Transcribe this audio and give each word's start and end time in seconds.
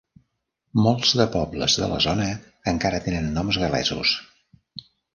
Molts 0.85 1.11
de 1.19 1.27
pobles 1.35 1.77
de 1.83 1.91
la 1.93 2.01
zona 2.07 2.27
encara 2.75 3.05
tenen 3.07 3.31
noms 3.39 3.63
gal·lesos. 3.67 4.21